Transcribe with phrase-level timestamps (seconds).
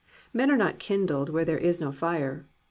[0.33, 2.47] Men are not kindled where there is no fire.